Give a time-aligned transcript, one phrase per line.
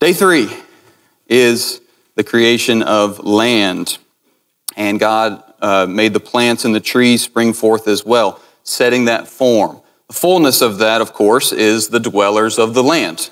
[0.00, 0.50] Day three
[1.28, 1.82] is
[2.14, 3.98] the creation of land.
[4.74, 9.28] And God uh, made the plants and the trees spring forth as well, setting that
[9.28, 9.82] form.
[10.08, 13.28] The fullness of that, of course, is the dwellers of the land,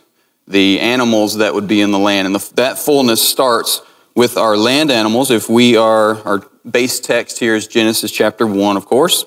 [0.46, 2.26] the animals that would be in the land.
[2.26, 3.80] And the, that fullness starts
[4.14, 5.30] with our land animals.
[5.30, 9.24] If we are, our base text here is Genesis chapter 1, of course.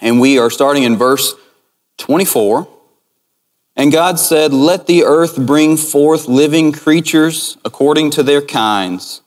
[0.00, 1.34] And we are starting in verse
[1.98, 2.68] 24.
[3.76, 9.22] And God said, Let the earth bring forth living creatures according to their kinds,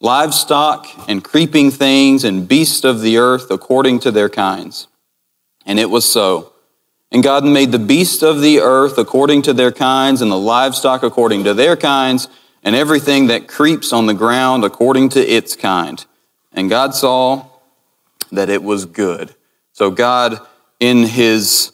[0.00, 4.88] livestock and creeping things and beasts of the earth according to their kinds.
[5.66, 6.52] And it was so.
[7.10, 11.02] And God made the beasts of the earth according to their kinds, and the livestock
[11.02, 12.26] according to their kinds,
[12.64, 16.04] and everything that creeps on the ground according to its kind.
[16.52, 17.46] And God saw
[18.30, 19.34] that it was good.
[19.72, 20.38] So God,
[20.80, 21.72] in his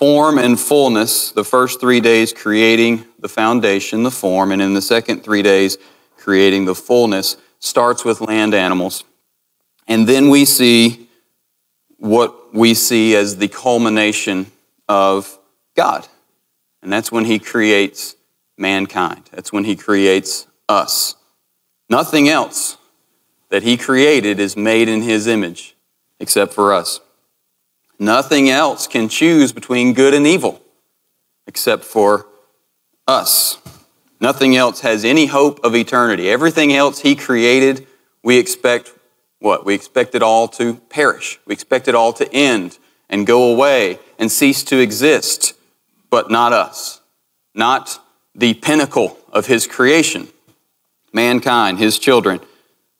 [0.00, 4.80] form and fullness, the first three days creating the foundation, the form, and in the
[4.80, 5.76] second three days
[6.16, 9.04] creating the fullness, starts with land animals.
[9.86, 11.06] And then we see
[11.98, 14.50] what we see as the culmination
[14.88, 15.38] of
[15.76, 16.08] God.
[16.82, 18.16] And that's when he creates
[18.56, 19.28] mankind.
[19.32, 21.14] That's when he creates us.
[21.90, 22.78] Nothing else
[23.50, 25.76] that he created is made in his image
[26.18, 27.00] except for us.
[28.00, 30.62] Nothing else can choose between good and evil
[31.46, 32.26] except for
[33.06, 33.58] us.
[34.20, 36.30] Nothing else has any hope of eternity.
[36.30, 37.86] Everything else He created,
[38.24, 38.92] we expect
[39.38, 39.66] what?
[39.66, 41.38] We expect it all to perish.
[41.46, 42.78] We expect it all to end
[43.10, 45.54] and go away and cease to exist,
[46.08, 47.00] but not us.
[47.54, 47.98] Not
[48.34, 50.28] the pinnacle of His creation.
[51.12, 52.40] Mankind, His children,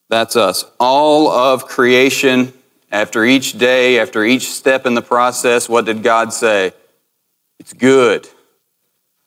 [0.09, 0.65] that's us.
[0.79, 2.53] All of creation
[2.91, 6.73] after each day, after each step in the process, what did God say?
[7.59, 8.27] It's good.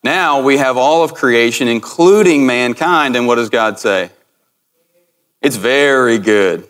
[0.02, 4.10] Now we have all of creation, including mankind, and what does God say?
[5.40, 6.68] It's very good.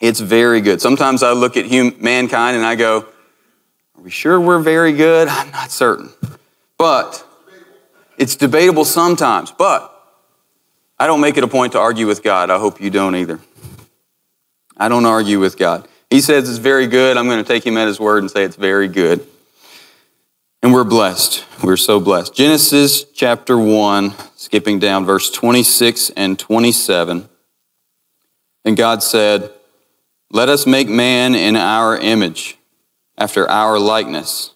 [0.00, 0.80] It's very good.
[0.80, 3.06] Sometimes I look at hum- mankind and I go,
[3.96, 5.28] Are we sure we're very good?
[5.28, 6.10] I'm not certain.
[6.76, 7.24] But
[8.18, 9.52] it's debatable sometimes.
[9.52, 9.88] But
[10.98, 12.50] I don't make it a point to argue with God.
[12.50, 13.38] I hope you don't either.
[14.76, 15.86] I don't argue with God.
[16.12, 17.16] He says it's very good.
[17.16, 19.26] I'm going to take him at his word and say it's very good.
[20.62, 21.42] And we're blessed.
[21.64, 22.34] We're so blessed.
[22.34, 27.30] Genesis chapter 1, skipping down verse 26 and 27.
[28.66, 29.52] And God said,
[30.30, 32.58] Let us make man in our image,
[33.16, 34.52] after our likeness,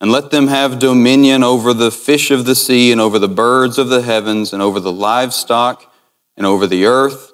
[0.00, 3.76] and let them have dominion over the fish of the sea, and over the birds
[3.76, 5.92] of the heavens, and over the livestock,
[6.36, 7.32] and over the earth,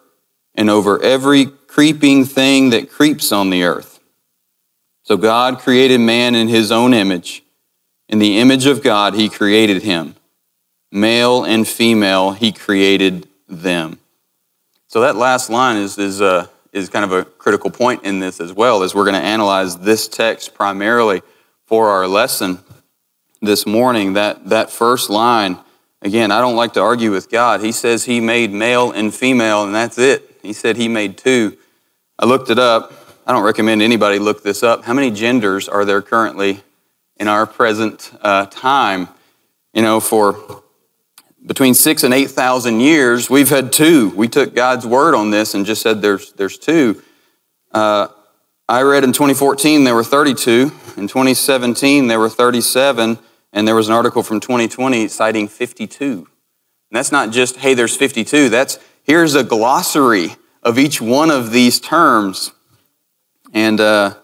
[0.55, 4.01] and over every creeping thing that creeps on the earth.
[5.05, 7.45] So God created man in his own image.
[8.09, 10.17] In the image of God, he created him.
[10.91, 14.01] Male and female, he created them.
[14.89, 18.41] So that last line is, is, uh, is kind of a critical point in this
[18.41, 21.23] as well, as we're going to analyze this text primarily
[21.67, 22.59] for our lesson
[23.41, 24.15] this morning.
[24.15, 25.57] That, that first line,
[26.03, 27.61] again, I don't like to argue with God.
[27.61, 30.41] He says he made male and female, and that's it.
[30.43, 31.57] He said he made two.
[32.21, 32.93] I looked it up.
[33.29, 34.85] I don't recommend anybody look this up.
[34.85, 36.65] How many genders are there currently
[37.17, 39.09] in our present uh, time?
[39.73, 40.65] You know, for
[41.47, 44.09] between six and eight thousand years, we've had two.
[44.17, 47.01] We took God's word on this and just said there's there's two.
[47.71, 48.09] Uh,
[48.69, 50.73] I read in 2014 there were 32.
[50.97, 53.17] In 2017 there were 37,
[53.53, 56.05] and there was an article from 2020 citing 52.
[56.05, 56.27] And
[56.91, 58.49] that's not just hey, there's 52.
[58.49, 62.53] That's here's a glossary of each one of these terms.
[63.53, 64.15] And uh,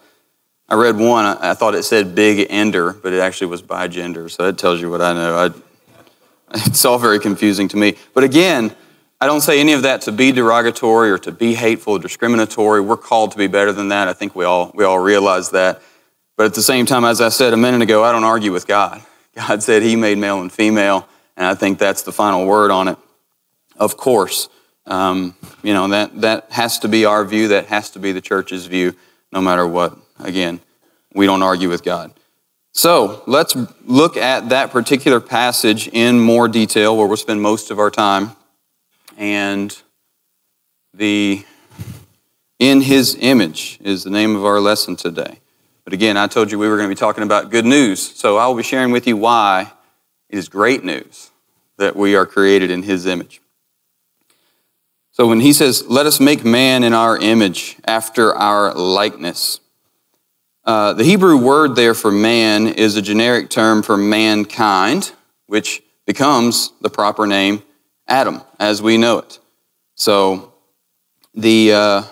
[0.69, 3.87] I read one, I, I, thought it said big ender, but it actually was bi
[3.87, 5.35] gender, so that tells you what I know.
[5.35, 7.95] I, it's all very confusing to me.
[8.13, 8.75] But again,
[9.19, 12.81] I don't say any of that to be derogatory or to be hateful or discriminatory.
[12.81, 14.07] We're called to be better than that.
[14.07, 15.81] I think we all, we all realize that.
[16.35, 18.67] But at the same time, as I said a minute ago, I don't argue with
[18.67, 19.01] God.
[19.35, 21.07] God said He made male and female,
[21.37, 22.97] and I think that's the final word on it.
[23.77, 24.49] Of course,
[24.87, 27.49] um, you know, that, that has to be our view.
[27.49, 28.95] That has to be the church's view,
[29.31, 29.97] no matter what.
[30.19, 30.61] Again,
[31.13, 32.13] we don't argue with God.
[32.71, 33.55] So let's
[33.85, 38.31] look at that particular passage in more detail where we'll spend most of our time.
[39.17, 39.75] And
[40.93, 41.45] the
[42.59, 45.39] in his image is the name of our lesson today.
[45.83, 48.01] But again, I told you we were going to be talking about good news.
[48.01, 49.71] So I will be sharing with you why
[50.29, 51.31] it is great news
[51.77, 53.41] that we are created in his image.
[55.15, 59.61] So when he says, let us make man in our image after our likeness,
[60.65, 65.13] uh, the Hebrew word there for man is a generic term for mankind,
[65.47, 67.63] which becomes the proper name
[68.09, 69.39] Adam, as we know it.
[69.95, 70.53] So
[71.33, 72.03] the, uh,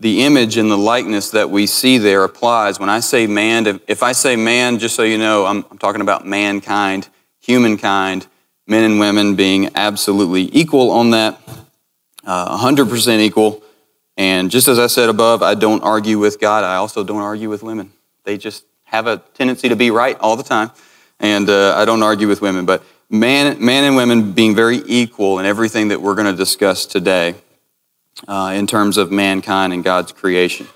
[0.00, 2.80] the image and the likeness that we see there applies.
[2.80, 6.00] When I say man, if I say man, just so you know, I'm, I'm talking
[6.00, 7.08] about mankind,
[7.38, 8.26] humankind,
[8.66, 11.38] men and women being absolutely equal on that,
[12.26, 13.62] uh, 100% equal.
[14.16, 16.64] And just as I said above, I don't argue with God.
[16.64, 17.92] I also don't argue with women.
[18.24, 20.70] They just have a tendency to be right all the time.
[21.20, 22.66] And uh, I don't argue with women.
[22.66, 26.86] But man, man and women being very equal in everything that we're going to discuss
[26.86, 27.34] today
[28.26, 30.66] uh, in terms of mankind and God's creation.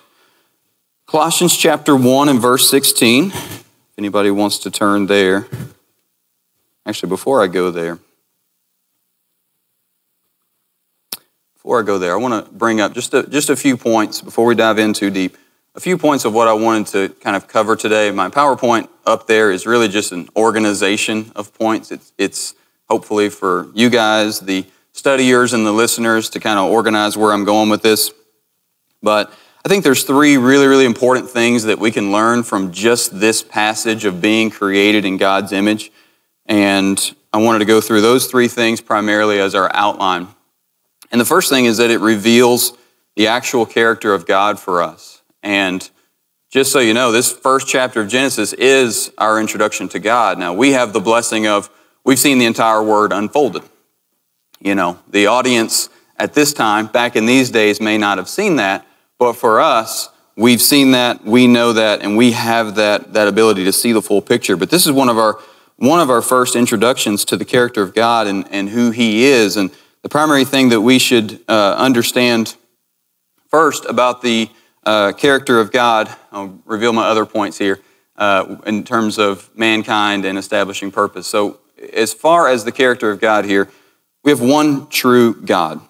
[1.06, 3.32] Colossians chapter 1 and verse 16.
[3.32, 3.64] If
[3.98, 5.48] anybody wants to turn there.
[6.86, 7.98] Actually, before I go there,
[11.60, 14.22] before I go there, I want to bring up just a, just a few points
[14.22, 15.36] before we dive in too deep.
[15.74, 18.10] A few points of what I wanted to kind of cover today.
[18.10, 21.92] My PowerPoint up there is really just an organization of points.
[21.92, 22.54] It's, it's
[22.88, 27.44] hopefully for you guys, the studiers and the listeners, to kind of organize where I'm
[27.44, 28.10] going with this.
[29.02, 29.30] But
[29.62, 33.42] I think there's three really, really important things that we can learn from just this
[33.42, 35.92] passage of being created in God's image.
[36.46, 36.98] And
[37.34, 40.28] I wanted to go through those three things primarily as our outline
[41.10, 42.76] and the first thing is that it reveals
[43.16, 45.22] the actual character of God for us.
[45.42, 45.88] And
[46.50, 50.38] just so you know, this first chapter of Genesis is our introduction to God.
[50.38, 51.70] Now, we have the blessing of,
[52.04, 53.62] we've seen the entire word unfolded.
[54.60, 58.56] You know, the audience at this time, back in these days, may not have seen
[58.56, 58.86] that,
[59.18, 63.64] but for us, we've seen that, we know that, and we have that, that ability
[63.64, 64.56] to see the full picture.
[64.56, 65.38] But this is one of our,
[65.76, 69.56] one of our first introductions to the character of God and, and who He is.
[69.56, 69.70] And
[70.02, 72.56] the primary thing that we should uh, understand
[73.48, 74.48] first about the
[74.84, 77.80] uh, character of God, I'll reveal my other points here
[78.16, 81.26] uh, in terms of mankind and establishing purpose.
[81.26, 81.58] So,
[81.94, 83.68] as far as the character of God here,
[84.22, 85.80] we have one true God.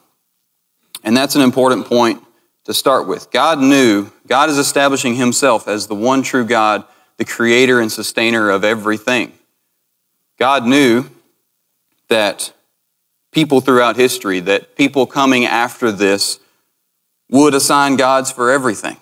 [1.02, 2.22] And that's an important point
[2.64, 3.30] to start with.
[3.32, 6.84] God knew, God is establishing himself as the one true God,
[7.16, 9.32] the creator and sustainer of everything.
[10.38, 11.06] God knew
[12.08, 12.52] that
[13.32, 16.40] people throughout history that people coming after this
[17.30, 18.96] would assign gods for everything,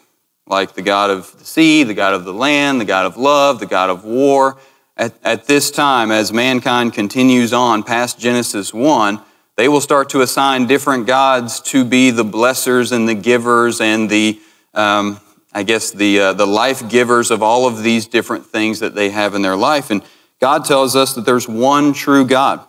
[0.46, 3.58] like the God of the sea, the God of the land, the God of love,
[3.58, 4.58] the God of war.
[4.96, 9.20] At, at this time, as mankind continues on past Genesis 1,
[9.56, 14.10] they will start to assign different gods to be the blessers and the givers and
[14.10, 14.38] the,
[14.74, 15.20] um,
[15.52, 19.10] I guess, the, uh, the life givers of all of these different things that they
[19.10, 19.90] have in their life.
[19.90, 20.02] And
[20.40, 22.64] God tells us that there's one true God.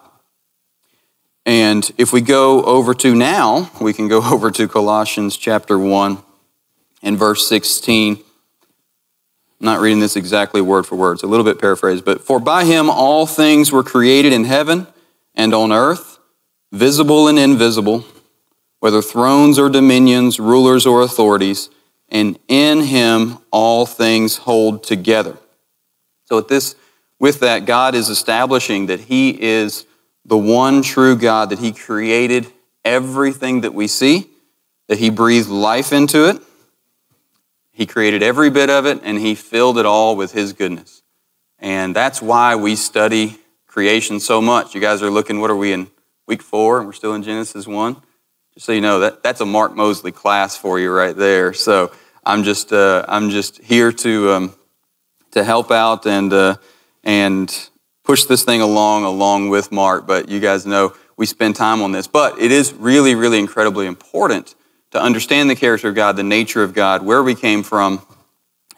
[1.46, 6.18] And if we go over to now, we can go over to Colossians chapter 1
[7.02, 8.18] and verse 16.
[8.18, 8.24] I'm
[9.66, 12.64] not reading this exactly word for word, it's a little bit paraphrased, but for by
[12.64, 14.88] him all things were created in heaven
[15.36, 16.20] and on earth,
[16.72, 18.06] visible and invisible,
[18.80, 21.70] whether thrones or dominions, rulers or authorities,
[22.08, 25.38] and in him all things hold together.
[26.26, 26.76] So with this
[27.20, 29.86] with that God is establishing that he is
[30.26, 32.48] the one true God, that He created
[32.86, 34.30] everything that we see,
[34.88, 36.42] that He breathed life into it.
[37.72, 41.02] He created every bit of it, and He filled it all with His goodness.
[41.60, 43.38] And that's why we study
[43.68, 44.74] creation so much.
[44.74, 45.90] You guys are looking, what are we in
[46.26, 46.78] week four?
[46.80, 47.98] And we're still in Genesis 1.
[48.54, 51.54] Just so you know, that, that's a Mark Mosley class for you right there.
[51.54, 51.92] So
[52.26, 54.56] I'm just, uh, I'm just here to, um,
[55.32, 56.56] to help out and, uh,
[57.04, 57.70] and
[58.10, 61.92] push this thing along along with Mark, but you guys know we spend time on
[61.92, 62.08] this.
[62.08, 64.56] But it is really, really incredibly important
[64.90, 68.02] to understand the character of God, the nature of God, where we came from,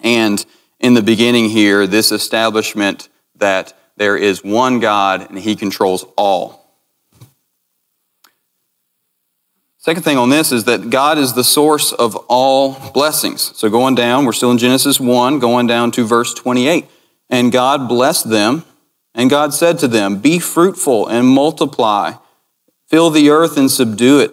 [0.01, 0.45] and
[0.81, 3.07] in the beginning here, this establishment
[3.37, 6.75] that there is one God and He controls all.
[9.77, 13.57] Second thing on this is that God is the source of all blessings.
[13.57, 16.85] So going down, we're still in Genesis 1, going down to verse 28.
[17.29, 18.65] And God blessed them
[19.13, 22.13] and God said to them, Be fruitful and multiply,
[22.87, 24.31] fill the earth and subdue it,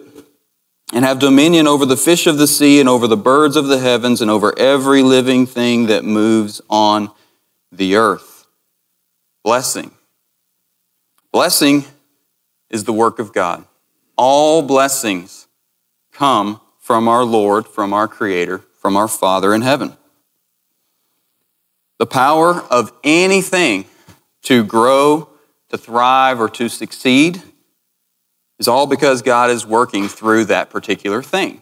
[0.93, 3.79] and have dominion over the fish of the sea and over the birds of the
[3.79, 7.11] heavens and over every living thing that moves on
[7.71, 8.47] the earth.
[9.43, 9.91] Blessing.
[11.31, 11.85] Blessing
[12.69, 13.65] is the work of God.
[14.17, 15.47] All blessings
[16.11, 19.95] come from our Lord, from our Creator, from our Father in heaven.
[21.99, 23.85] The power of anything
[24.43, 25.29] to grow,
[25.69, 27.41] to thrive, or to succeed
[28.59, 31.61] is all because God is working through that particular thing,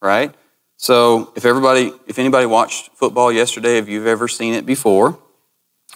[0.00, 0.34] right?
[0.76, 5.18] So if everybody, if anybody watched football yesterday, if you've ever seen it before,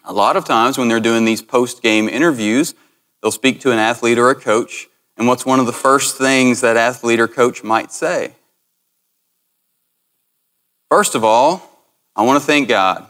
[0.05, 2.75] a lot of times when they're doing these post-game interviews,
[3.23, 6.61] they'll speak to an athlete or a coach, and what's one of the first things
[6.61, 8.35] that athlete or coach might say?
[10.91, 11.71] First of all,
[12.15, 13.07] I want to thank God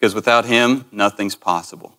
[0.00, 1.96] because without Him, nothing's possible.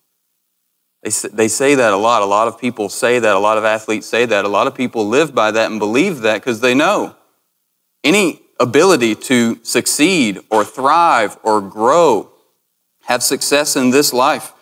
[1.04, 2.22] They, they say that a lot.
[2.22, 3.36] A lot of people say that.
[3.36, 4.46] A lot of athletes say that.
[4.46, 7.16] A lot of people live by that and believe that because they know
[8.04, 12.32] any ability to succeed or thrive or grow,
[13.04, 14.54] have success in this life,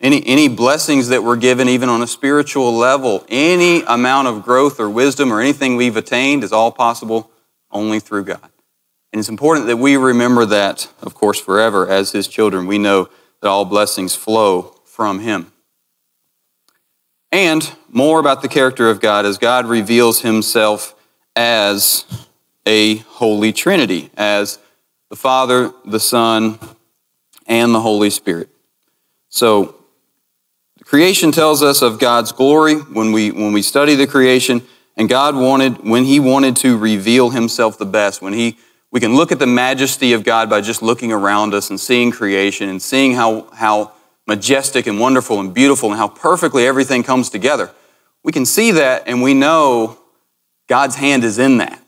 [0.00, 4.78] any, any blessings that we're given, even on a spiritual level, any amount of growth
[4.78, 7.30] or wisdom or anything we've attained is all possible
[7.70, 8.50] only through God.
[9.12, 12.66] And it's important that we remember that, of course, forever as His children.
[12.66, 13.08] We know
[13.40, 15.52] that all blessings flow from Him.
[17.34, 20.94] And more about the character of God as God reveals Himself
[21.34, 22.04] as
[22.64, 24.60] a holy trinity, as
[25.10, 26.60] the Father, the Son,
[27.48, 28.50] and the Holy Spirit.
[29.30, 29.74] So,
[30.84, 34.62] creation tells us of God's glory when we, when we study the creation,
[34.96, 38.58] and God wanted, when He wanted to reveal Himself the best, when He
[38.92, 42.12] we can look at the majesty of God by just looking around us and seeing
[42.12, 43.92] creation and seeing how, how
[44.26, 47.70] majestic and wonderful and beautiful and how perfectly everything comes together.
[48.22, 49.98] We can see that and we know
[50.66, 51.80] God's hand is in that.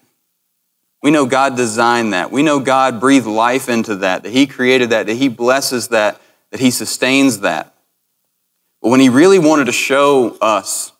[1.02, 2.30] We know God designed that.
[2.32, 6.20] We know God breathed life into that, that He created that, that He blesses that,
[6.50, 7.74] that He sustains that.
[8.82, 10.92] But when He really wanted to show us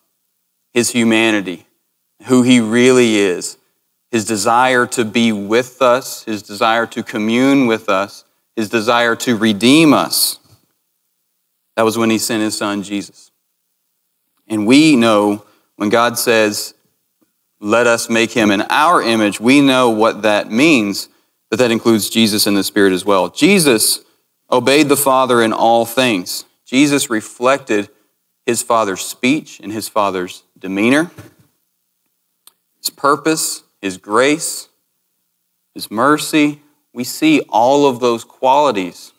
[0.73, 1.67] His humanity,
[2.27, 3.59] who He really is,
[4.11, 8.25] His desire to be with us, His desire to commune with us,
[8.55, 10.39] His desire to redeem us,
[11.77, 13.31] that was when He sent His Son, Jesus.
[14.49, 15.45] And we know
[15.77, 16.75] when God says,
[17.61, 21.09] let us make him in our image, we know what that means,
[21.49, 23.31] but that includes Jesus and the Spirit as well.
[23.31, 24.01] Jesus
[24.51, 26.45] obeyed the Father in all things.
[26.65, 27.89] Jesus reflected
[28.45, 31.11] his Father's speech and his Father's demeanor,
[32.79, 34.69] his purpose, his grace,
[35.75, 36.61] his mercy.
[36.93, 39.13] We see all of those qualities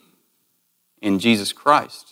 [1.01, 2.06] in Jesus Christ.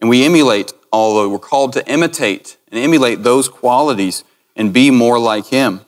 [0.00, 4.24] And we emulate of, we're called to imitate and emulate those qualities
[4.56, 5.80] and be more like him.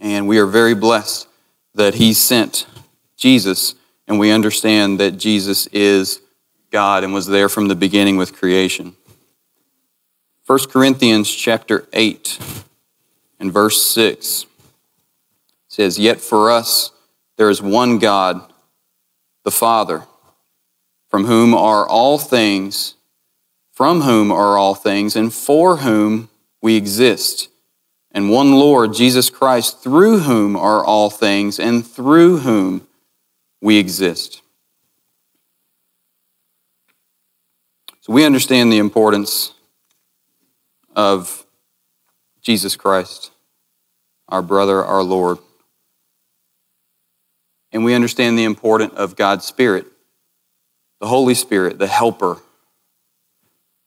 [0.00, 1.28] And we are very blessed
[1.74, 2.66] that he sent
[3.16, 3.74] Jesus,
[4.08, 6.20] and we understand that Jesus is
[6.70, 8.96] God and was there from the beginning with creation.
[10.46, 12.38] 1 Corinthians chapter 8
[13.38, 14.46] and verse 6
[15.68, 16.90] says, Yet for us
[17.36, 18.52] there is one God,
[19.44, 20.02] the Father,
[21.12, 22.94] from whom are all things,
[23.70, 26.28] from whom are all things, and for whom
[26.60, 27.48] we exist
[28.12, 32.86] and one Lord, Jesus Christ, through whom are all things and through whom
[33.60, 34.42] we exist.
[38.00, 39.54] So we understand the importance
[40.94, 41.46] of
[42.42, 43.30] Jesus Christ,
[44.28, 45.38] our brother, our Lord.
[47.70, 49.86] And we understand the importance of God's Spirit,
[51.02, 52.38] the Holy Spirit, the helper.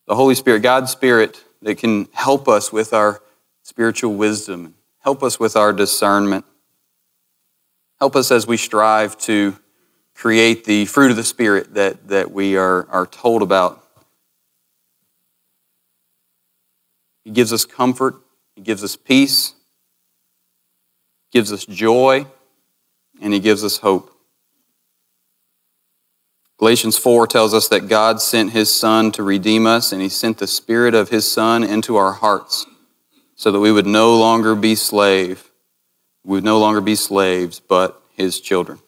[0.06, 3.22] The Holy Spirit, God's Spirit that can help us with our
[3.64, 4.76] spiritual wisdom.
[5.00, 6.44] Help us with our discernment.
[8.02, 9.56] Help us as we strive to
[10.14, 13.82] create the fruit of the Spirit that, that we are, are told about.
[17.24, 18.16] He gives us comfort,
[18.58, 19.54] He gives us peace,
[21.32, 22.28] gives us joy,
[23.22, 24.15] and He gives us hope.
[26.58, 30.38] Galatians 4 tells us that God sent His Son to redeem us, and He sent
[30.38, 32.66] the Spirit of His Son into our hearts
[33.36, 35.52] so that we would no longer be slave.
[36.24, 38.80] We would no longer be slaves, but his children.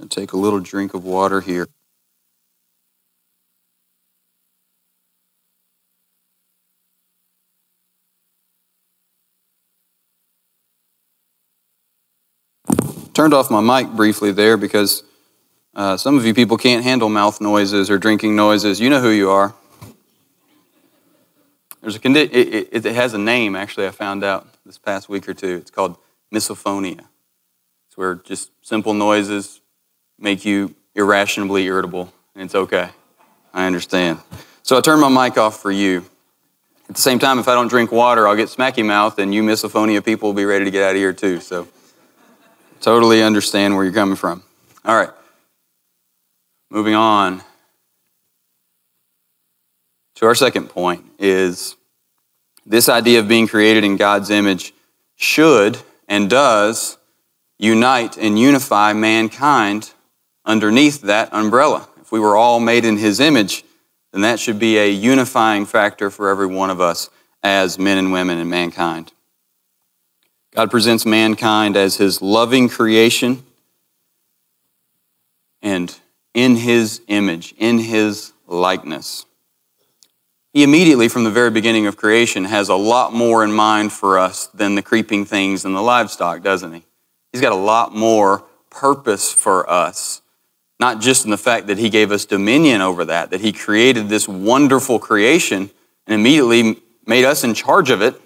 [0.00, 1.68] i take a little drink of water here.
[13.22, 15.04] Turned off my mic briefly there because
[15.76, 18.80] uh, some of you people can't handle mouth noises or drinking noises.
[18.80, 19.54] You know who you are.
[21.80, 25.08] There's a condi- it, it, it, has a name, actually, I found out this past
[25.08, 25.54] week or two.
[25.54, 25.98] It's called
[26.34, 27.04] misophonia.
[27.86, 29.60] It's where just simple noises
[30.18, 32.90] make you irrationally irritable, and it's okay.
[33.54, 34.18] I understand.
[34.64, 36.04] So I turn my mic off for you.
[36.88, 39.44] At the same time, if I don't drink water, I'll get smacky mouth, and you
[39.44, 41.38] misophonia people will be ready to get out of here too.
[41.38, 41.68] So
[42.82, 44.42] totally understand where you're coming from.
[44.84, 45.10] All right.
[46.70, 47.42] Moving on.
[50.16, 51.76] to our second point is
[52.64, 54.72] this idea of being created in God's image
[55.16, 56.96] should and does
[57.58, 59.92] unite and unify mankind
[60.44, 61.88] underneath that umbrella.
[62.00, 63.64] if we were all made in his image,
[64.12, 67.10] then that should be a unifying factor for every one of us
[67.42, 69.12] as men and women in mankind.
[70.54, 73.42] God presents mankind as his loving creation
[75.62, 75.98] and
[76.34, 79.24] in his image, in his likeness.
[80.52, 84.18] He immediately, from the very beginning of creation, has a lot more in mind for
[84.18, 86.84] us than the creeping things and the livestock, doesn't he?
[87.32, 90.20] He's got a lot more purpose for us,
[90.78, 94.10] not just in the fact that he gave us dominion over that, that he created
[94.10, 95.70] this wonderful creation
[96.06, 98.20] and immediately made us in charge of it,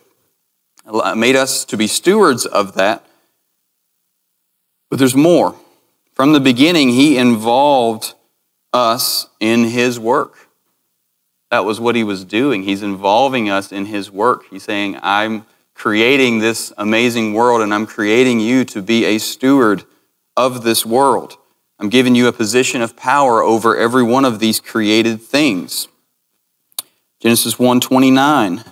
[1.17, 3.05] made us to be stewards of that.
[4.91, 5.57] But there's more.
[6.13, 8.15] From the beginning, he involved
[8.73, 10.49] us in his work.
[11.51, 12.63] That was what he was doing.
[12.63, 14.45] He's involving us in his work.
[14.51, 19.85] He's saying, I'm creating this amazing world and I'm creating you to be a steward
[20.37, 21.37] of this world.
[21.79, 25.89] I'm giving you a position of power over every one of these created things.
[27.21, 28.65] Genesis 1:29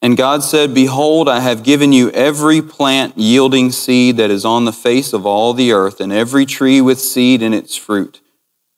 [0.00, 4.64] And God said, Behold, I have given you every plant yielding seed that is on
[4.64, 8.20] the face of all the earth, and every tree with seed in its fruit.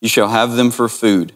[0.00, 1.34] You shall have them for food.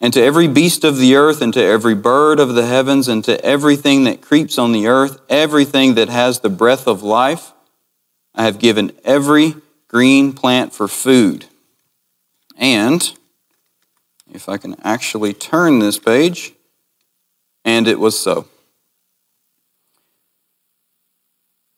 [0.00, 3.24] And to every beast of the earth, and to every bird of the heavens, and
[3.24, 7.52] to everything that creeps on the earth, everything that has the breath of life,
[8.34, 9.54] I have given every
[9.88, 11.46] green plant for food.
[12.58, 13.12] And,
[14.32, 16.54] if I can actually turn this page,
[17.64, 18.46] and it was so.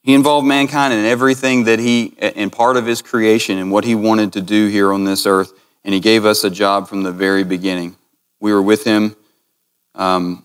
[0.02, 3.94] He involved mankind in everything that he, in part of his creation and what he
[3.94, 5.52] wanted to do here on this earth,
[5.84, 7.96] and he gave us a job from the very beginning.
[8.40, 9.16] We were with him.
[9.94, 10.44] Um,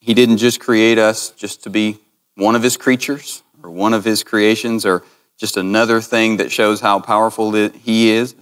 [0.00, 1.98] he didn't just create us just to be
[2.36, 5.02] one of his creatures or one of his creations or
[5.38, 8.34] just another thing that shows how powerful he is.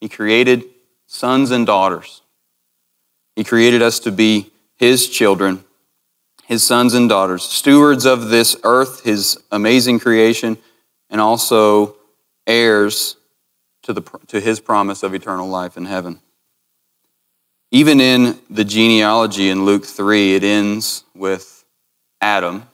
[0.00, 0.64] He created
[1.06, 2.22] sons and daughters.
[3.36, 5.64] He created us to be his children,
[6.50, 10.58] his sons and daughters, stewards of this earth, his amazing creation,
[11.08, 11.94] and also
[12.44, 13.14] heirs
[13.82, 16.20] to, the, to his promise of eternal life in heaven.
[17.70, 21.64] Even in the genealogy in Luke 3, it ends with
[22.20, 22.64] Adam,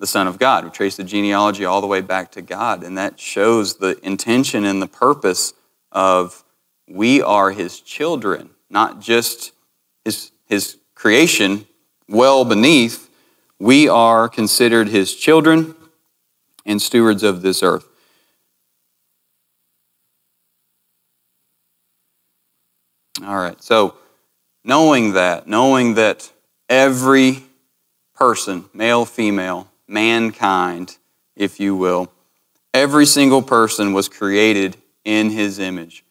[0.00, 0.64] the Son of God.
[0.64, 4.64] We trace the genealogy all the way back to God, and that shows the intention
[4.64, 5.54] and the purpose
[5.92, 6.42] of
[6.88, 9.52] we are his children, not just
[10.04, 11.66] his, his creation
[12.08, 13.10] well beneath.
[13.62, 15.76] We are considered his children
[16.66, 17.86] and stewards of this earth.
[23.24, 23.94] All right, so
[24.64, 26.28] knowing that, knowing that
[26.68, 27.44] every
[28.16, 30.96] person, male, female, mankind,
[31.36, 32.10] if you will,
[32.74, 36.04] every single person was created in his image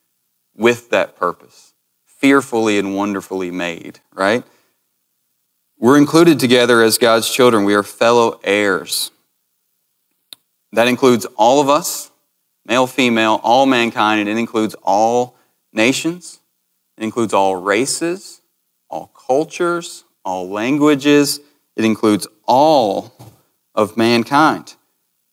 [0.55, 1.73] with that purpose,
[2.05, 4.45] fearfully and wonderfully made, right?
[5.81, 7.65] We're included together as God's children.
[7.65, 9.09] We are fellow heirs.
[10.73, 12.11] That includes all of us,
[12.67, 15.35] male, female, all mankind, and it includes all
[15.73, 16.39] nations,
[16.97, 18.41] it includes all races,
[18.91, 21.39] all cultures, all languages.
[21.75, 23.11] It includes all
[23.73, 24.75] of mankind.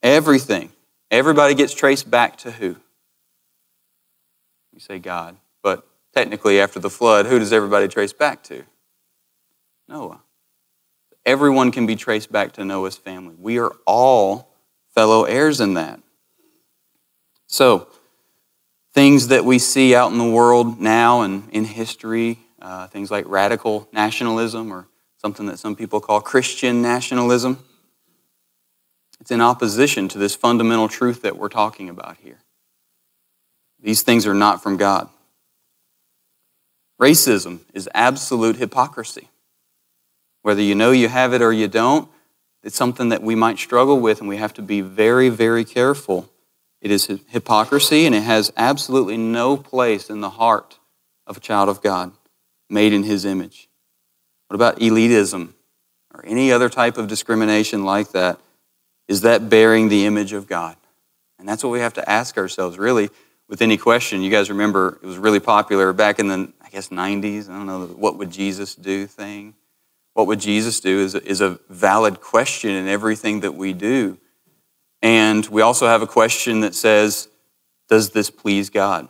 [0.01, 0.71] Everything.
[1.11, 2.77] Everybody gets traced back to who?
[4.73, 5.35] You say God.
[5.61, 5.85] But
[6.15, 8.63] technically, after the flood, who does everybody trace back to?
[9.87, 10.21] Noah.
[11.25, 13.35] Everyone can be traced back to Noah's family.
[13.37, 14.53] We are all
[14.93, 15.99] fellow heirs in that.
[17.47, 17.87] So,
[18.93, 23.25] things that we see out in the world now and in history uh, things like
[23.27, 27.63] radical nationalism or something that some people call Christian nationalism.
[29.19, 32.39] It's in opposition to this fundamental truth that we're talking about here.
[33.81, 35.09] These things are not from God.
[36.99, 39.29] Racism is absolute hypocrisy.
[40.49, 42.09] Whether you know you have it or you don't,
[42.63, 46.27] it's something that we might struggle with, and we have to be very, very careful.
[46.81, 50.79] It is hypocrisy, and it has absolutely no place in the heart
[51.27, 52.13] of a child of God
[52.67, 53.69] made in his image?
[54.47, 55.53] What about elitism
[56.15, 58.39] or any other type of discrimination like that?
[59.07, 60.77] Is that bearing the image of God?
[61.37, 63.11] And that's what we have to ask ourselves, really,
[63.47, 64.23] with any question.
[64.23, 67.47] You guys remember it was really popular back in the, I guess, 90s.
[67.47, 69.53] I don't know, what would Jesus do thing.
[70.19, 74.17] What would Jesus do is, is a valid question in everything that we do.
[75.01, 77.29] And we also have a question that says,
[77.87, 79.07] Does this please God?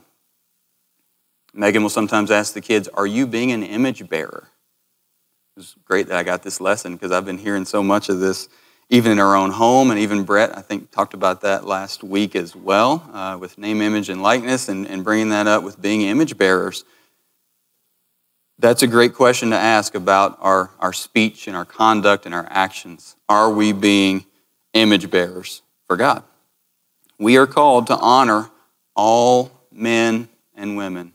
[1.52, 4.50] Megan will sometimes ask the kids, Are you being an image bearer?
[5.58, 8.48] It's great that I got this lesson because I've been hearing so much of this,
[8.91, 9.89] even in our own home.
[9.89, 13.82] And even Brett, I think, talked about that last week as well uh, with name,
[13.82, 16.84] image, and likeness and, and bringing that up with being image bearers.
[18.62, 22.45] That's a great question to ask about our, our speech and our conduct and our
[22.50, 23.15] actions.
[23.30, 24.26] Are we being
[24.74, 26.24] image bearers for God?
[27.17, 28.50] We are called to honor
[28.98, 31.13] all men and women,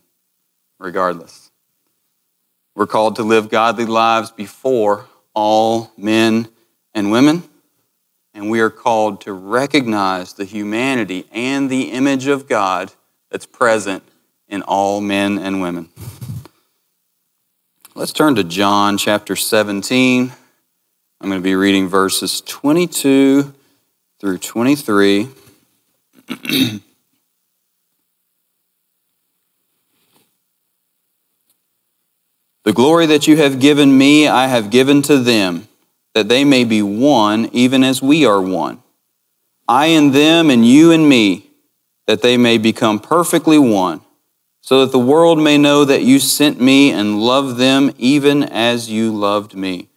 [0.81, 1.51] regardless.
[2.75, 6.49] We're called to live godly lives before all men
[6.95, 7.43] and women,
[8.33, 12.93] and we are called to recognize the humanity and the image of God
[13.31, 14.03] that's present
[14.49, 15.91] in all men and women.
[17.97, 20.33] Let's turn to John chapter 17.
[21.21, 23.55] I'm going to be reading verses 22
[24.19, 25.29] through 23.
[26.27, 26.81] the
[32.73, 35.69] glory that you have given me, I have given to them,
[36.15, 38.83] that they may be one, even as we are one.
[39.69, 41.49] I and them, and you and me,
[42.09, 44.01] that they may become perfectly one
[44.65, 48.91] so that the world may know that you sent me and love them even as
[48.91, 49.91] you loved me.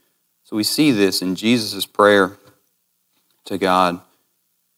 [0.43, 2.38] So we see this in Jesus' prayer
[3.45, 4.01] to God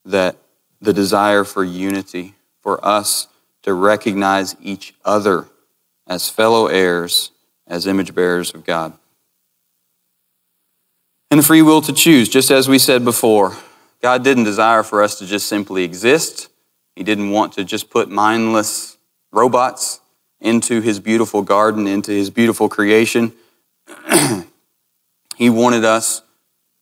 [0.05, 0.35] that
[0.79, 3.29] the desire for unity, for us
[3.63, 5.47] to recognize each other
[6.05, 7.31] as fellow heirs,
[7.65, 8.93] as image bearers of God.
[11.31, 13.57] And the free will to choose, just as we said before.
[14.03, 16.49] God didn't desire for us to just simply exist.
[16.95, 18.97] He didn't want to just put mindless
[19.31, 20.01] robots
[20.39, 23.33] into his beautiful garden, into his beautiful creation.
[25.35, 26.21] he wanted us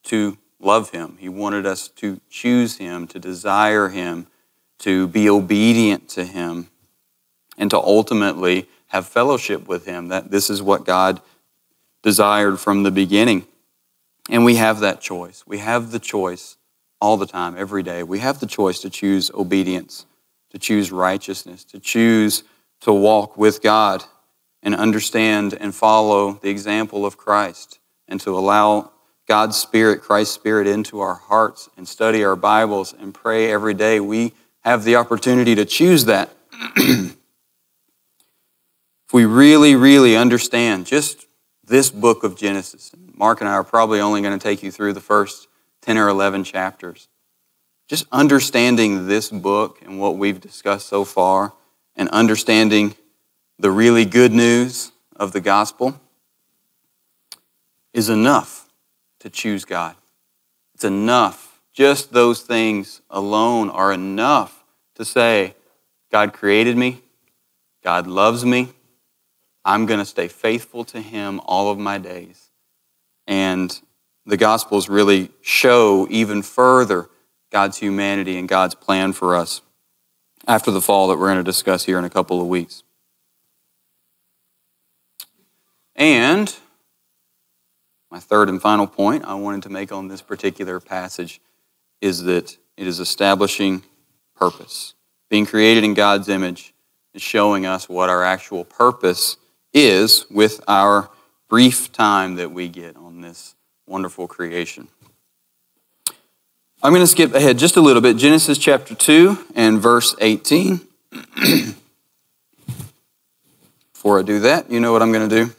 [0.03, 1.17] to love him.
[1.19, 4.27] He wanted us to choose him, to desire him,
[4.79, 6.69] to be obedient to him,
[7.57, 10.09] and to ultimately have fellowship with him.
[10.09, 11.21] That this is what God
[12.03, 13.45] desired from the beginning.
[14.29, 15.43] And we have that choice.
[15.47, 16.57] We have the choice
[16.99, 18.03] all the time, every day.
[18.03, 20.05] We have the choice to choose obedience
[20.57, 22.43] to choose righteousness, to choose
[22.81, 24.03] to walk with God
[24.63, 28.91] and understand and follow the example of Christ, and to allow
[29.27, 33.99] God's Spirit, Christ's Spirit, into our hearts and study our Bibles and pray every day.
[33.99, 36.31] We have the opportunity to choose that.
[36.75, 37.15] if
[39.13, 41.27] we really, really understand just
[41.63, 44.93] this book of Genesis, Mark and I are probably only going to take you through
[44.93, 45.47] the first
[45.81, 47.09] 10 or 11 chapters
[47.87, 51.53] just understanding this book and what we've discussed so far,
[51.95, 52.95] and understanding
[53.57, 55.99] the really good news of the gospel
[57.93, 58.69] is enough
[59.19, 59.95] to choose God.
[60.75, 61.59] It's enough.
[61.73, 64.63] Just those things alone are enough
[64.95, 65.55] to say,
[66.11, 67.01] God created me,
[67.83, 68.69] God loves me,
[69.65, 72.49] I'm going to stay faithful to Him all of my days.
[73.25, 73.79] And
[74.25, 77.09] the Gospels really show even further
[77.57, 79.63] God's humanity and God's plan for us
[80.47, 82.83] after the fall that we're going to discuss here in a couple of weeks.
[85.95, 86.55] And
[88.11, 91.41] my third and final point I wanted to make on this particular passage
[91.99, 93.81] is that it is establishing
[94.35, 94.93] purpose.
[95.27, 96.75] Being created in God's image
[97.15, 99.35] is showing us what our actual purpose
[99.73, 101.09] is with our
[101.49, 103.55] brief time that we get on this
[103.87, 104.89] wonderful creation.
[106.83, 108.17] I'm going to skip ahead just a little bit.
[108.17, 110.79] Genesis chapter 2 and verse 18.
[113.93, 115.51] Before I do that, you know what I'm going to do?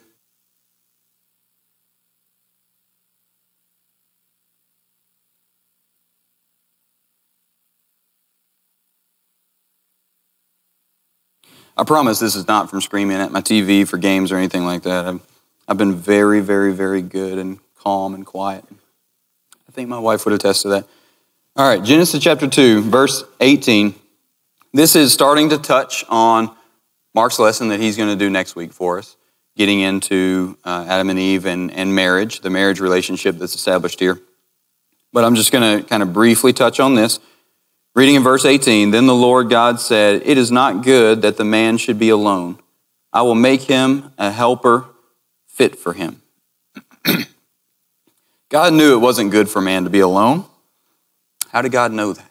[11.77, 14.85] I promise this is not from screaming at my TV for games or anything like
[14.85, 15.05] that.
[15.05, 15.21] I've,
[15.67, 18.65] I've been very, very, very good and calm and quiet.
[19.69, 20.87] I think my wife would attest to that.
[21.59, 23.93] All right, Genesis chapter 2, verse 18.
[24.73, 26.55] This is starting to touch on
[27.17, 29.17] Mark's lesson that he's going to do next week for us,
[29.57, 34.21] getting into uh, Adam and Eve and, and marriage, the marriage relationship that's established here.
[35.13, 37.19] But I'm just going to kind of briefly touch on this.
[37.97, 41.45] Reading in verse 18 Then the Lord God said, It is not good that the
[41.45, 42.61] man should be alone.
[43.13, 44.85] I will make him a helper
[45.49, 46.23] fit for him.
[48.49, 50.45] God knew it wasn't good for man to be alone.
[51.51, 52.31] How did God know that?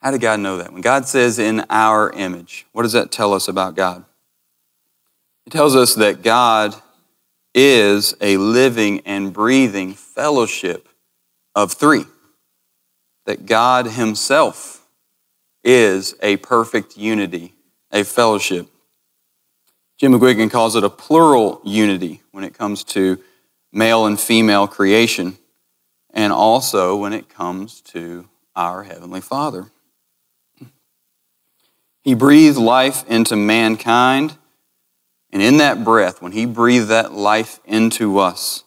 [0.00, 0.72] How did God know that?
[0.72, 4.04] When God says in our image, what does that tell us about God?
[5.46, 6.74] It tells us that God
[7.54, 10.88] is a living and breathing fellowship
[11.54, 12.04] of three.
[13.26, 14.86] That God Himself
[15.62, 17.54] is a perfect unity,
[17.90, 18.68] a fellowship.
[19.98, 23.18] Jim McGuiggan calls it a plural unity when it comes to
[23.70, 25.36] male and female creation
[26.12, 29.70] and also when it comes to our Heavenly Father.
[32.02, 34.36] He breathed life into mankind
[35.32, 38.64] And in that breath, when He breathed that life into us,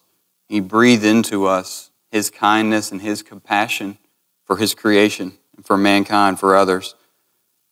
[0.48, 3.98] He breathed into us His kindness and His compassion
[4.46, 6.96] for His creation and for mankind, for others.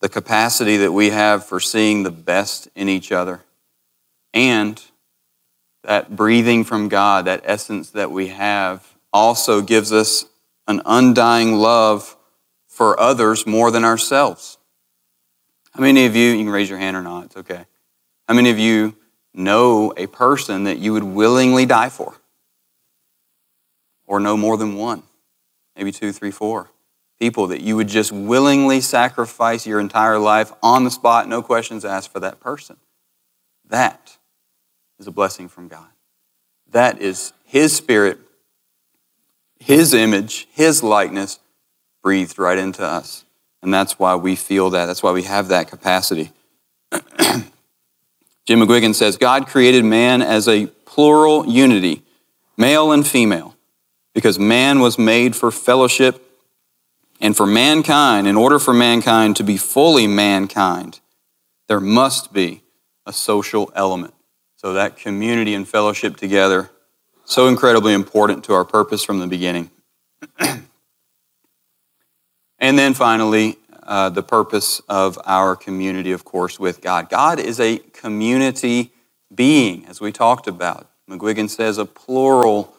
[0.01, 3.41] The capacity that we have for seeing the best in each other.
[4.33, 4.81] And
[5.83, 10.25] that breathing from God, that essence that we have, also gives us
[10.67, 12.15] an undying love
[12.67, 14.57] for others more than ourselves.
[15.71, 17.65] How many of you, you can raise your hand or not, it's okay.
[18.27, 18.95] How many of you
[19.33, 22.15] know a person that you would willingly die for?
[24.05, 25.03] Or know more than one?
[25.75, 26.69] Maybe two, three, four
[27.21, 31.85] people that you would just willingly sacrifice your entire life on the spot, no questions
[31.85, 32.77] asked for that person.
[33.69, 34.17] That
[34.97, 35.85] is a blessing from God.
[36.71, 38.17] That is His Spirit,
[39.61, 41.39] His image, His likeness
[42.01, 43.25] breathed right into us.
[43.61, 44.87] And that's why we feel that.
[44.87, 46.31] That's why we have that capacity.
[46.91, 52.01] Jim McGuiggan says God created man as a plural unity,
[52.57, 53.55] male and female,
[54.15, 56.25] because man was made for fellowship
[57.19, 58.27] and for mankind.
[58.27, 61.01] In order for mankind to be fully mankind,
[61.67, 62.63] there must be
[63.05, 64.15] a social element.
[64.55, 66.71] So that community and fellowship together,
[67.31, 69.71] so incredibly important to our purpose from the beginning.
[70.39, 70.67] and
[72.59, 77.09] then finally, uh, the purpose of our community, of course, with God.
[77.09, 78.91] God is a community
[79.33, 80.89] being, as we talked about.
[81.09, 82.75] McGuiggan says a plural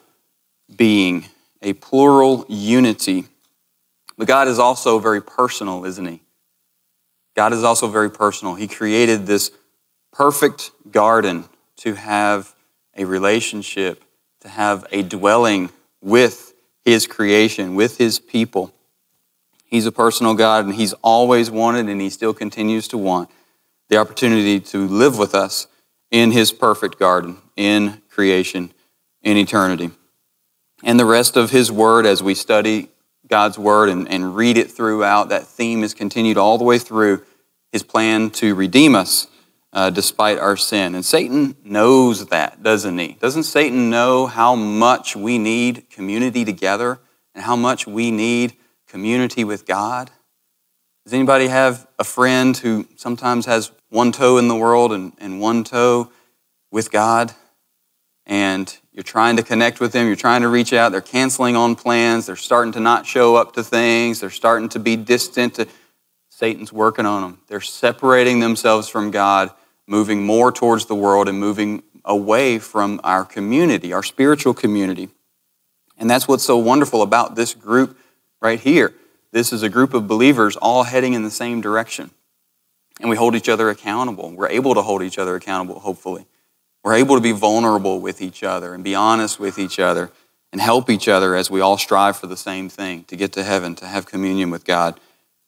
[0.77, 1.25] being,
[1.63, 3.25] a plural unity.
[4.19, 6.21] But God is also very personal, isn't He?
[7.35, 8.55] God is also very personal.
[8.55, 9.51] He created this
[10.13, 12.55] perfect garden to have
[12.95, 14.05] a relationship,
[14.43, 18.73] to have a dwelling with His creation, with His people.
[19.65, 23.31] He's a personal God, and He's always wanted, and He still continues to want,
[23.89, 25.67] the opportunity to live with us
[26.11, 28.73] in His perfect garden, in creation,
[29.23, 29.93] in eternity.
[30.83, 32.89] And the rest of His Word, as we study
[33.29, 37.23] God's Word and, and read it throughout, that theme is continued all the way through
[37.71, 39.29] His plan to redeem us
[39.73, 40.95] uh, despite our sin.
[40.95, 43.17] And Satan knows that, doesn't he?
[43.21, 47.01] Doesn't Satan know how much we need community together
[47.35, 48.55] and how much we need
[48.87, 50.11] community with God?
[51.05, 55.41] Does anybody have a friend who sometimes has one toe in the world and, and
[55.41, 56.11] one toe
[56.71, 57.33] with God?
[58.25, 61.75] And you're trying to connect with them, you're trying to reach out, they're canceling on
[61.75, 65.55] plans, they're starting to not show up to things, they're starting to be distant.
[65.55, 65.67] To,
[66.29, 67.41] Satan's working on them.
[67.47, 69.51] They're separating themselves from God,
[69.87, 75.09] moving more towards the world and moving away from our community, our spiritual community.
[75.99, 77.97] And that's what's so wonderful about this group
[78.41, 78.95] right here.
[79.31, 82.11] This is a group of believers all heading in the same direction.
[83.01, 84.31] And we hold each other accountable.
[84.31, 86.27] We're able to hold each other accountable, hopefully.
[86.85, 90.11] We're able to be vulnerable with each other and be honest with each other
[90.53, 93.43] and help each other as we all strive for the same thing to get to
[93.43, 95.01] heaven, to have communion with God.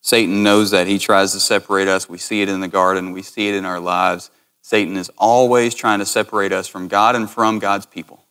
[0.04, 0.86] Satan knows that.
[0.86, 2.10] He tries to separate us.
[2.10, 4.30] We see it in the garden, we see it in our lives.
[4.60, 8.22] Satan is always trying to separate us from God and from God's people.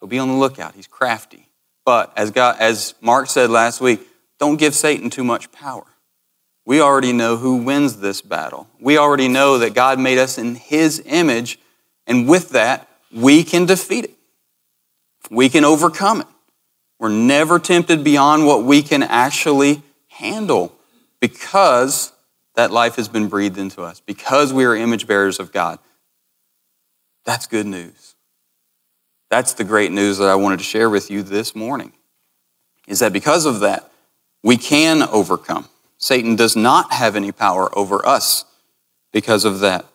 [0.00, 0.74] So be on the lookout.
[0.74, 1.48] He's crafty.
[1.84, 4.00] But as, God, as Mark said last week,
[4.40, 5.84] don't give Satan too much power.
[6.66, 8.68] We already know who wins this battle.
[8.80, 11.58] We already know that God made us in his image
[12.06, 14.14] and with that, we can defeat it.
[15.30, 16.26] We can overcome it.
[16.98, 19.82] We're never tempted beyond what we can actually
[20.14, 20.74] handle
[21.20, 22.12] because
[22.54, 25.78] that life has been breathed into us, because we are image bearers of God.
[27.24, 28.14] That's good news.
[29.28, 31.92] That's the great news that I wanted to share with you this morning.
[32.86, 33.90] Is that because of that,
[34.42, 35.68] we can overcome.
[35.96, 38.44] Satan does not have any power over us
[39.12, 39.86] because of that.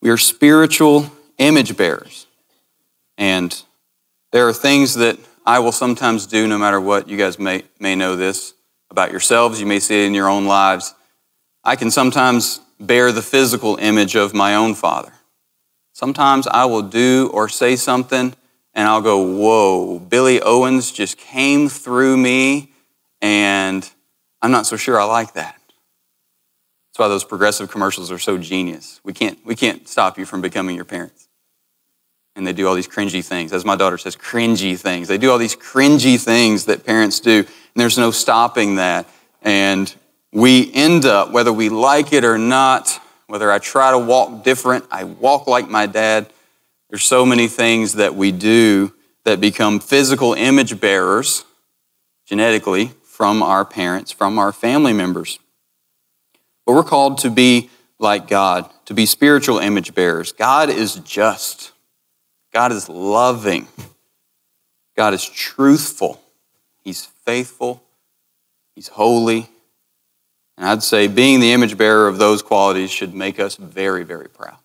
[0.00, 2.26] We are spiritual image bearers.
[3.18, 3.60] And
[4.32, 7.08] there are things that I will sometimes do no matter what.
[7.08, 8.54] You guys may, may know this
[8.90, 9.60] about yourselves.
[9.60, 10.94] You may see it in your own lives.
[11.62, 15.12] I can sometimes bear the physical image of my own father.
[15.92, 18.34] Sometimes I will do or say something
[18.72, 22.72] and I'll go, whoa, Billy Owens just came through me
[23.20, 23.88] and
[24.40, 25.60] I'm not so sure I like that.
[26.88, 29.00] That's why those progressive commercials are so genius.
[29.04, 31.28] We can't, we can't stop you from becoming your parents.
[32.34, 33.52] And they do all these cringy things.
[33.52, 35.08] As my daughter says, cringy things.
[35.08, 39.08] They do all these cringy things that parents do, there's no stopping that.
[39.42, 39.92] And
[40.32, 44.84] we end up, whether we like it or not, whether I try to walk different,
[44.90, 46.32] I walk like my dad.
[46.88, 48.92] There's so many things that we do
[49.24, 51.44] that become physical image bearers
[52.26, 55.38] genetically from our parents, from our family members.
[56.66, 60.32] But we're called to be like God, to be spiritual image bearers.
[60.32, 61.72] God is just,
[62.52, 63.68] God is loving,
[64.96, 66.19] God is truthful,
[66.90, 67.84] He's faithful,
[68.74, 69.48] He's holy.
[70.56, 74.28] And I'd say being the image bearer of those qualities should make us very, very
[74.28, 74.56] proud.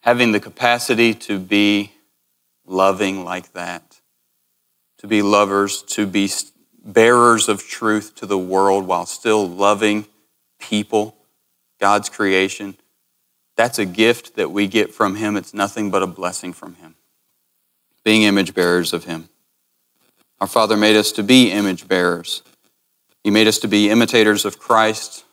[0.00, 1.92] Having the capacity to be
[2.66, 4.02] loving like that,
[4.98, 6.30] to be lovers, to be
[6.84, 10.04] bearers of truth to the world while still loving
[10.60, 11.16] people,
[11.80, 12.76] God's creation.
[13.56, 15.38] That's a gift that we get from Him.
[15.38, 16.96] It's nothing but a blessing from Him.
[18.04, 19.30] Being image bearers of Him.
[20.42, 22.42] Our Father made us to be image bearers.
[23.22, 25.24] He made us to be imitators of Christ,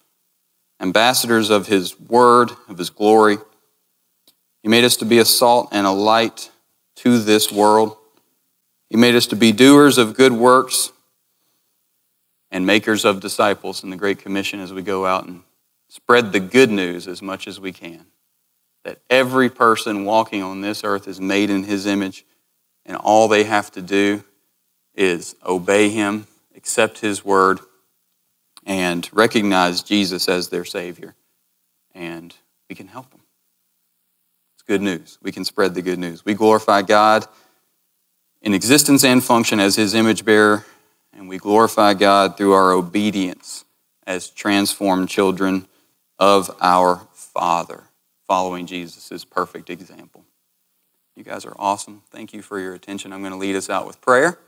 [0.79, 3.39] ambassadors of His word, of His glory.
[4.61, 6.51] He made us to be a salt and a light
[6.97, 7.97] to this world.
[8.91, 10.91] He made us to be doers of good works
[12.51, 15.41] and makers of disciples in the Great Commission as we go out and
[15.87, 18.05] spread the good news as much as we can.
[18.83, 22.27] That every person walking on this earth is made in His image,
[22.85, 24.23] and all they have to do
[24.95, 27.59] is obey Him, accept His word,
[28.65, 31.15] and recognize Jesus as their Savior.
[31.93, 32.35] And
[32.69, 33.21] we can help them.
[34.55, 35.17] It's good news.
[35.21, 36.25] We can spread the good news.
[36.25, 37.25] We glorify God
[38.41, 40.65] in existence and function as His image bearer
[41.19, 43.65] and we glorify God through our obedience
[44.07, 45.67] as transformed children
[46.17, 47.83] of our Father,
[48.25, 50.23] following Jesus' perfect example.
[51.15, 52.03] You guys are awesome.
[52.09, 53.11] Thank you for your attention.
[53.11, 54.39] I'm going to lead us out with prayer.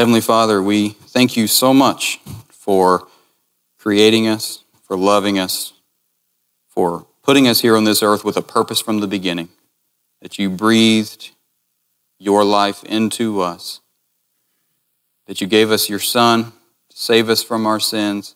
[0.00, 3.06] Heavenly Father, we thank you so much for
[3.78, 5.74] creating us, for loving us,
[6.68, 9.50] for putting us here on this earth with a purpose from the beginning,
[10.22, 11.32] that you breathed
[12.18, 13.80] your life into us
[15.26, 16.44] that you gave us your Son
[16.88, 18.34] to save us from our sins,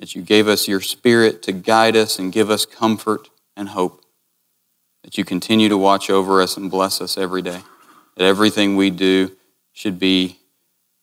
[0.00, 4.04] that you gave us your Spirit to guide us and give us comfort and hope,
[5.04, 7.60] that you continue to watch over us and bless us every day,
[8.16, 9.30] that everything we do
[9.72, 10.40] should be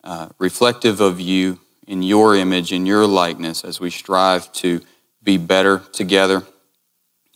[0.03, 4.81] uh, reflective of you in your image, in your likeness, as we strive to
[5.23, 6.43] be better together,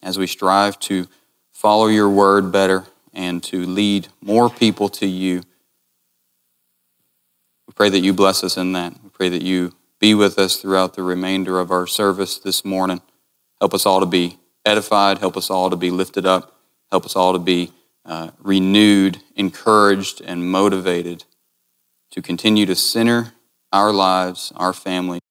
[0.04, 1.08] as we strive to
[1.54, 5.42] follow your word better and to lead more people to you
[7.68, 8.94] We pray that you bless us in that.
[9.04, 13.02] We pray that you be with us throughout the remainder of our service this morning.
[13.60, 15.20] Help us all to be edified.
[15.20, 16.56] Help us all to be lifted up.
[16.92, 17.72] Help us all to be
[18.06, 21.26] uh, renewed, encouraged, and motivated
[22.12, 23.34] to continue to center
[23.72, 25.20] our lives, our family.